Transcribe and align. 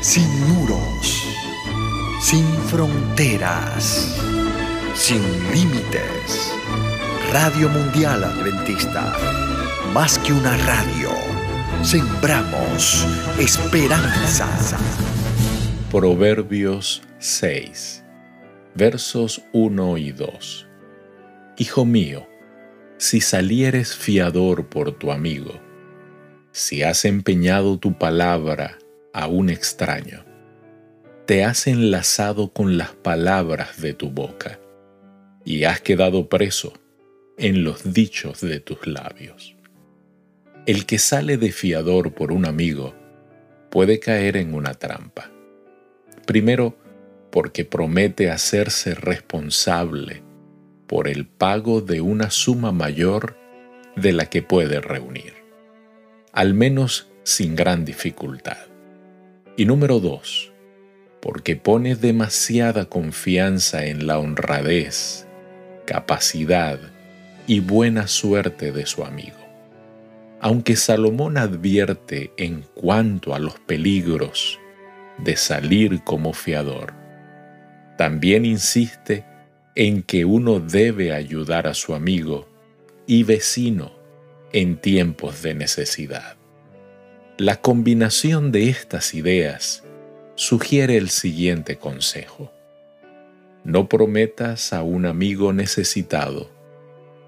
sin 0.00 0.28
muros, 0.48 1.28
sin 2.22 2.46
fronteras, 2.68 4.16
sin 4.94 5.20
límites. 5.52 6.54
Radio 7.30 7.68
Mundial 7.68 8.24
Adventista, 8.24 9.14
más 9.92 10.18
que 10.18 10.32
una 10.32 10.56
radio, 10.56 11.10
sembramos 11.82 13.06
esperanza. 13.38 14.48
Proverbios 15.90 17.02
6, 17.18 18.02
versos 18.74 19.42
1 19.52 19.98
y 19.98 20.12
2. 20.12 20.66
Hijo 21.58 21.84
mío, 21.84 22.26
si 22.96 23.20
salieres 23.20 23.94
fiador 23.94 24.66
por 24.66 24.92
tu 24.92 25.12
amigo, 25.12 25.60
si 26.52 26.82
has 26.82 27.04
empeñado 27.04 27.78
tu 27.78 27.98
palabra 27.98 28.78
a 29.12 29.26
un 29.26 29.50
extraño, 29.50 30.24
te 31.26 31.44
has 31.44 31.66
enlazado 31.66 32.52
con 32.52 32.76
las 32.76 32.90
palabras 32.90 33.80
de 33.80 33.94
tu 33.94 34.10
boca 34.10 34.58
y 35.44 35.64
has 35.64 35.80
quedado 35.80 36.28
preso 36.28 36.72
en 37.38 37.64
los 37.64 37.92
dichos 37.92 38.40
de 38.40 38.60
tus 38.60 38.86
labios. 38.86 39.56
El 40.66 40.86
que 40.86 40.98
sale 40.98 41.36
de 41.36 41.52
fiador 41.52 42.12
por 42.12 42.32
un 42.32 42.46
amigo 42.46 42.94
puede 43.70 43.98
caer 43.98 44.36
en 44.36 44.54
una 44.54 44.74
trampa. 44.74 45.30
Primero, 46.26 46.76
porque 47.30 47.64
promete 47.64 48.30
hacerse 48.30 48.94
responsable 48.94 50.22
por 50.86 51.08
el 51.08 51.26
pago 51.26 51.80
de 51.80 52.00
una 52.00 52.30
suma 52.30 52.72
mayor 52.72 53.36
de 53.96 54.12
la 54.12 54.26
que 54.26 54.42
puede 54.42 54.80
reunir, 54.80 55.34
al 56.32 56.54
menos 56.54 57.08
sin 57.22 57.54
gran 57.54 57.84
dificultad. 57.84 58.69
Y 59.60 59.66
número 59.66 60.00
dos, 60.00 60.54
porque 61.20 61.54
pone 61.54 61.94
demasiada 61.94 62.86
confianza 62.86 63.84
en 63.84 64.06
la 64.06 64.18
honradez, 64.18 65.26
capacidad 65.84 66.80
y 67.46 67.60
buena 67.60 68.06
suerte 68.06 68.72
de 68.72 68.86
su 68.86 69.04
amigo. 69.04 69.36
Aunque 70.40 70.76
Salomón 70.76 71.36
advierte 71.36 72.32
en 72.38 72.64
cuanto 72.72 73.34
a 73.34 73.38
los 73.38 73.60
peligros 73.60 74.58
de 75.18 75.36
salir 75.36 76.02
como 76.04 76.32
fiador. 76.32 76.94
También 77.98 78.46
insiste 78.46 79.26
en 79.74 80.02
que 80.02 80.24
uno 80.24 80.58
debe 80.58 81.12
ayudar 81.12 81.66
a 81.66 81.74
su 81.74 81.94
amigo 81.94 82.48
y 83.06 83.24
vecino 83.24 83.92
en 84.54 84.78
tiempos 84.78 85.42
de 85.42 85.52
necesidad. 85.52 86.39
La 87.40 87.56
combinación 87.56 88.52
de 88.52 88.68
estas 88.68 89.14
ideas 89.14 89.82
sugiere 90.34 90.98
el 90.98 91.08
siguiente 91.08 91.76
consejo. 91.76 92.52
No 93.64 93.88
prometas 93.88 94.74
a 94.74 94.82
un 94.82 95.06
amigo 95.06 95.54
necesitado 95.54 96.50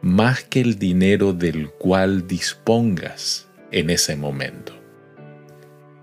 más 0.00 0.44
que 0.44 0.62
el 0.62 0.78
dinero 0.78 1.34
del 1.34 1.68
cual 1.68 2.26
dispongas 2.26 3.48
en 3.70 3.90
ese 3.90 4.16
momento 4.16 4.72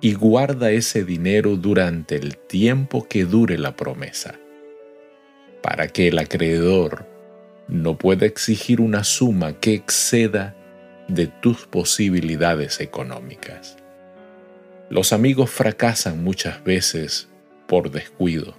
y 0.02 0.14
guarda 0.14 0.70
ese 0.70 1.04
dinero 1.04 1.56
durante 1.56 2.16
el 2.16 2.38
tiempo 2.38 3.08
que 3.08 3.26
dure 3.26 3.58
la 3.58 3.76
promesa, 3.76 4.36
para 5.64 5.88
que 5.88 6.10
el 6.10 6.20
acreedor 6.20 7.08
no 7.68 7.98
pueda 7.98 8.28
exigir 8.28 8.82
una 8.82 9.04
suma 9.04 9.60
que 9.60 9.74
exceda 9.74 10.56
de 11.08 11.26
tus 11.26 11.66
posibilidades 11.66 12.80
económicas. 12.82 13.78
Los 14.90 15.14
amigos 15.14 15.50
fracasan 15.50 16.24
muchas 16.24 16.64
veces 16.64 17.28
por 17.68 17.90
descuido, 17.90 18.56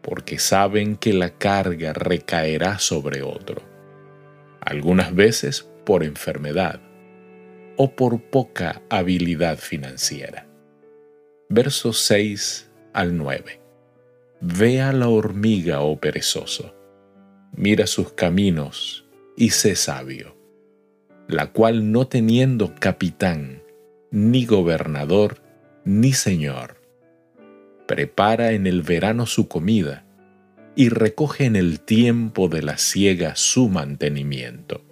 porque 0.00 0.38
saben 0.38 0.96
que 0.96 1.12
la 1.12 1.30
carga 1.30 1.92
recaerá 1.92 2.78
sobre 2.78 3.22
otro, 3.22 3.62
algunas 4.60 5.12
veces 5.12 5.68
por 5.84 6.04
enfermedad, 6.04 6.80
o 7.76 7.96
por 7.96 8.20
poca 8.22 8.82
habilidad 8.88 9.58
financiera. 9.58 10.46
Versos 11.48 11.98
6 11.98 12.70
al 12.92 13.16
9. 13.16 13.60
Ve 14.40 14.80
a 14.82 14.92
la 14.92 15.08
hormiga, 15.08 15.80
oh 15.80 15.98
perezoso, 15.98 16.74
mira 17.56 17.88
sus 17.88 18.12
caminos 18.12 19.04
y 19.36 19.50
sé 19.50 19.74
sabio, 19.74 20.36
la 21.26 21.50
cual 21.50 21.90
no 21.90 22.06
teniendo 22.06 22.74
capitán, 22.76 23.63
ni 24.14 24.46
gobernador, 24.46 25.38
ni 25.84 26.12
señor, 26.12 26.80
prepara 27.88 28.52
en 28.52 28.68
el 28.68 28.82
verano 28.82 29.26
su 29.26 29.48
comida 29.48 30.04
y 30.76 30.88
recoge 30.88 31.46
en 31.46 31.56
el 31.56 31.80
tiempo 31.80 32.48
de 32.48 32.62
la 32.62 32.78
siega 32.78 33.34
su 33.34 33.68
mantenimiento. 33.68 34.82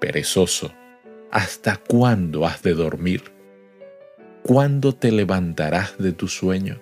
Perezoso, 0.00 0.72
¿Hasta 1.32 1.76
cuándo 1.76 2.46
has 2.46 2.62
de 2.62 2.74
dormir? 2.74 3.32
¿Cuándo 4.42 4.92
te 4.94 5.10
levantarás 5.10 5.98
de 5.98 6.12
tu 6.12 6.28
sueño? 6.28 6.80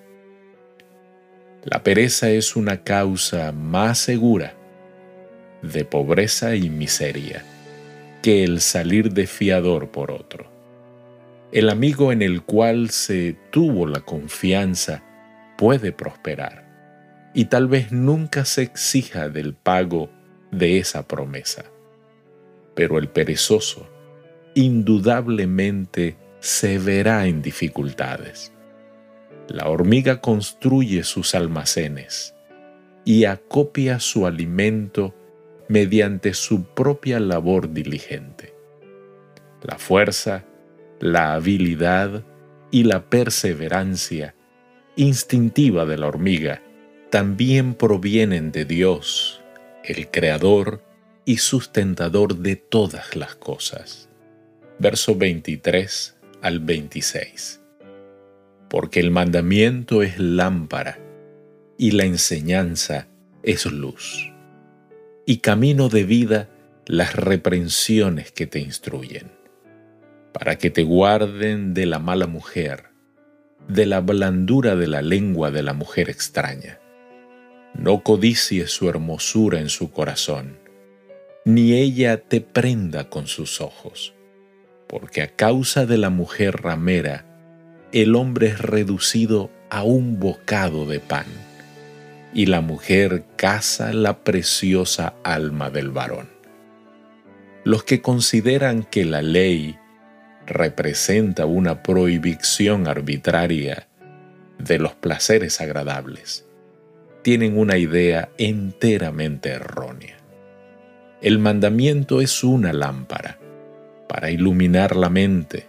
La 1.65 1.82
pereza 1.82 2.30
es 2.30 2.56
una 2.56 2.82
causa 2.82 3.53
más 3.53 3.98
segura 3.98 4.54
de 5.62 5.84
pobreza 5.84 6.56
y 6.56 6.69
miseria 6.69 7.42
que 8.22 8.44
el 8.44 8.60
salir 8.60 9.12
de 9.12 9.26
fiador 9.26 9.91
por 9.91 10.10
otro. 10.10 10.47
El 11.50 11.70
amigo 11.70 12.12
en 12.12 12.20
el 12.20 12.42
cual 12.42 12.91
se 12.91 13.34
tuvo 13.50 13.86
la 13.86 14.00
confianza 14.00 15.03
puede 15.56 15.92
prosperar 15.92 16.69
y 17.32 17.47
tal 17.47 17.69
vez 17.69 17.91
nunca 17.91 18.44
se 18.44 18.62
exija 18.62 19.31
del 19.31 19.54
pago 19.54 20.10
de 20.50 20.78
esa 20.78 21.09
promesa. 21.09 21.64
Pero 22.75 22.98
el 22.98 23.09
perezoso 23.09 23.88
indudablemente 24.54 26.19
se 26.41 26.78
verá 26.78 27.26
en 27.26 27.41
dificultades. 27.41 28.53
La 29.48 29.69
hormiga 29.69 30.20
construye 30.20 31.03
sus 31.03 31.34
almacenes 31.34 32.34
y 33.06 33.25
acopia 33.25 34.00
su 34.00 34.26
alimento 34.26 35.15
mediante 35.69 36.34
su 36.34 36.65
propia 36.75 37.20
labor 37.20 37.72
diligente. 37.72 38.54
La 39.62 39.78
fuerza, 39.78 40.44
la 41.00 41.34
habilidad 41.34 42.25
y 42.70 42.84
la 42.84 43.09
perseverancia 43.09 44.34
instintiva 44.97 45.86
de 45.86 45.98
la 45.98 46.09
hormiga 46.09 46.62
también 47.10 47.75
provienen 47.75 48.53
de 48.53 48.64
Dios, 48.64 49.41
el 49.84 50.10
Creador 50.10 50.82
y 51.25 51.38
sustentador 51.38 52.36
de 52.36 52.56
todas 52.56 53.16
las 53.16 53.34
cosas 53.34 54.09
verso 54.78 55.16
23 55.16 56.16
al 56.42 56.60
26. 56.60 57.60
Porque 58.70 59.00
el 59.00 59.10
mandamiento 59.10 60.03
es 60.03 60.19
lámpara 60.19 60.98
y 61.76 61.92
la 61.92 62.04
enseñanza 62.04 63.09
es 63.42 63.66
luz. 63.66 64.32
Y 65.26 65.38
camino 65.38 65.88
de 65.88 66.04
vida 66.04 66.48
las 66.86 67.15
reprensiones 67.15 68.32
que 68.32 68.47
te 68.47 68.60
instruyen, 68.60 69.30
para 70.38 70.56
que 70.56 70.71
te 70.71 70.82
guarden 70.82 71.75
de 71.75 71.87
la 71.87 71.99
mala 71.99 72.26
mujer, 72.26 72.91
de 73.69 73.87
la 73.87 74.00
blandura 74.00 74.76
de 74.76 74.87
la 74.87 75.03
lengua 75.03 75.50
de 75.50 75.62
la 75.62 75.72
mujer 75.72 76.09
extraña. 76.10 76.78
No 77.75 78.03
codicies 78.03 78.71
su 78.71 78.88
hermosura 78.88 79.60
en 79.60 79.69
su 79.69 79.91
corazón, 79.91 80.59
ni 81.44 81.72
ella 81.72 82.21
te 82.22 82.41
prenda 82.41 83.09
con 83.09 83.27
sus 83.27 83.60
ojos 83.60 84.15
porque 84.88 85.22
a 85.22 85.28
causa 85.28 85.87
de 85.87 85.98
la 85.98 86.10
mujer 86.10 86.62
ramera, 86.62 87.25
el 87.93 88.16
hombre 88.16 88.48
es 88.48 88.59
reducido 88.59 89.51
a 89.71 89.84
un 89.84 90.18
bocado 90.18 90.86
de 90.86 90.98
pan, 90.98 91.27
y 92.34 92.47
la 92.47 92.60
mujer 92.60 93.24
caza 93.36 93.92
la 93.92 94.24
preciosa 94.24 95.15
alma 95.22 95.71
del 95.71 95.91
varón. 95.91 96.28
Los 97.65 97.84
que 97.84 98.01
consideran 98.01 98.83
que 98.83 99.04
la 99.04 99.22
ley 99.22 99.78
representa 100.48 101.47
una 101.47 101.83
prohibición 101.83 102.89
arbitraria 102.89 103.86
de 104.59 104.78
los 104.78 104.95
placeres 104.95 105.60
agradables, 105.60 106.47
tienen 107.22 107.59
una 107.59 107.77
idea 107.77 108.30
enteramente 108.39 109.50
errónea. 109.50 110.16
El 111.21 111.39
mandamiento 111.39 112.21
es 112.21 112.42
una 112.42 112.72
lámpara 112.72 113.39
para 114.09 114.30
iluminar 114.30 114.97
la 114.97 115.10
mente 115.10 115.66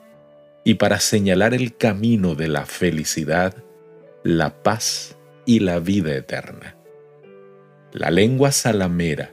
y 0.63 0.75
para 0.75 0.99
señalar 0.99 1.53
el 1.53 1.75
camino 1.75 2.35
de 2.35 2.47
la 2.47 2.65
felicidad, 2.65 3.55
la 4.23 4.63
paz 4.63 5.17
y 5.45 5.59
la 5.59 5.79
vida 5.79 6.15
eterna. 6.15 6.75
La 7.91 8.11
lengua 8.11 8.51
salamera, 8.51 9.31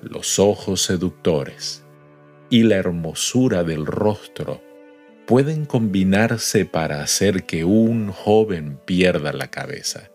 los 0.00 0.38
ojos 0.38 0.82
seductores 0.82 1.84
y 2.48 2.62
la 2.62 2.76
hermosura 2.76 3.64
del 3.64 3.84
rostro 3.84 4.69
pueden 5.30 5.64
combinarse 5.64 6.64
para 6.64 7.04
hacer 7.04 7.44
que 7.44 7.64
un 7.64 8.10
joven 8.10 8.80
pierda 8.84 9.32
la 9.32 9.46
cabeza 9.46 10.10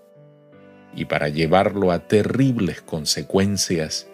y 0.94 1.06
para 1.06 1.29
llevarlo 1.29 1.94
a 1.94 2.00
terribles 2.06 2.81
consecuencias 2.81 4.09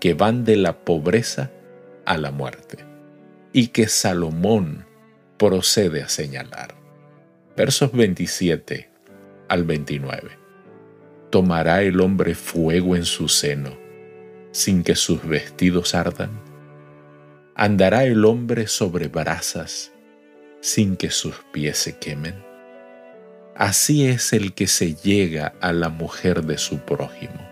que 0.00 0.14
van 0.14 0.44
de 0.44 0.56
la 0.56 0.86
pobreza 0.86 1.50
a 2.06 2.16
la 2.16 2.30
muerte 2.30 2.78
y 3.52 3.68
que 3.68 3.88
Salomón 3.88 4.86
procede 5.36 6.02
a 6.02 6.08
señalar. 6.08 6.76
Versos 7.54 7.92
27 7.92 8.88
al 9.50 9.64
29. 9.64 10.30
¿Tomará 11.28 11.82
el 11.82 12.00
hombre 12.00 12.34
fuego 12.34 12.96
en 12.96 13.04
su 13.04 13.28
seno 13.28 13.76
sin 14.50 14.82
que 14.82 14.94
sus 14.94 15.28
vestidos 15.28 15.94
ardan? 15.94 16.40
¿Andará 17.54 18.04
el 18.04 18.24
hombre 18.24 18.66
sobre 18.66 19.08
brasas 19.08 19.92
sin 20.62 20.96
que 20.96 21.10
sus 21.10 21.34
pies 21.52 21.76
se 21.76 21.98
quemen? 21.98 22.36
Así 23.54 24.06
es 24.06 24.32
el 24.32 24.54
que 24.54 24.66
se 24.66 24.94
llega 24.94 25.54
a 25.60 25.72
la 25.72 25.90
mujer 25.90 26.44
de 26.44 26.56
su 26.56 26.78
prójimo. 26.78 27.46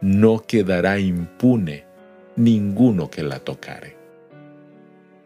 No 0.00 0.44
quedará 0.44 0.98
impune 0.98 1.84
ninguno 2.34 3.08
que 3.10 3.22
la 3.22 3.38
tocare. 3.38 3.96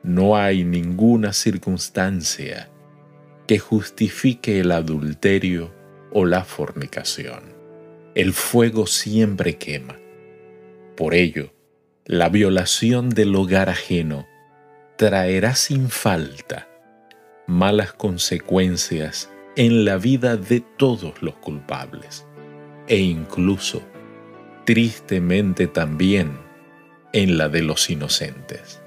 No 0.02 0.36
hay 0.36 0.64
ninguna 0.64 1.32
circunstancia 1.32 2.68
que 3.46 3.58
justifique 3.58 4.60
el 4.60 4.72
adulterio 4.72 5.72
o 6.12 6.26
la 6.26 6.44
fornicación. 6.44 7.54
El 8.14 8.32
fuego 8.32 8.86
siempre 8.86 9.56
quema. 9.56 9.96
Por 10.96 11.14
ello, 11.14 11.52
la 12.04 12.28
violación 12.28 13.10
del 13.10 13.34
hogar 13.34 13.68
ajeno 13.68 14.26
traerá 14.96 15.54
sin 15.54 15.88
falta 15.88 16.68
malas 17.46 17.92
consecuencias 17.92 19.30
en 19.56 19.84
la 19.84 19.96
vida 19.96 20.36
de 20.36 20.60
todos 20.60 21.22
los 21.22 21.34
culpables 21.36 22.26
e 22.88 22.98
incluso, 22.98 23.82
tristemente 24.64 25.66
también, 25.66 26.38
en 27.12 27.38
la 27.38 27.48
de 27.48 27.62
los 27.62 27.88
inocentes. 27.88 28.82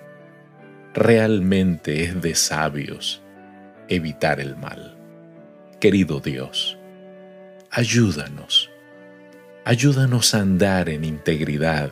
Realmente 0.93 2.03
es 2.03 2.21
de 2.21 2.35
sabios 2.35 3.21
evitar 3.87 4.39
el 4.39 4.55
mal. 4.57 4.97
Querido 5.79 6.19
Dios, 6.19 6.77
ayúdanos, 7.71 8.69
ayúdanos 9.65 10.33
a 10.33 10.41
andar 10.41 10.89
en 10.89 11.05
integridad 11.05 11.91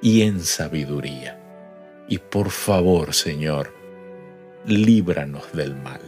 y 0.00 0.22
en 0.22 0.40
sabiduría. 0.40 1.38
Y 2.08 2.18
por 2.18 2.50
favor, 2.50 3.12
Señor, 3.12 3.77
líbranos 4.66 5.52
del 5.52 5.74
mal. 5.76 6.00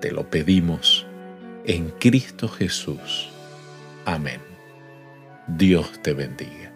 Te 0.00 0.12
lo 0.12 0.28
pedimos 0.28 1.06
en 1.64 1.90
Cristo 1.90 2.48
Jesús. 2.48 3.28
Amén. 4.04 4.40
Dios 5.48 6.00
te 6.02 6.12
bendiga. 6.12 6.75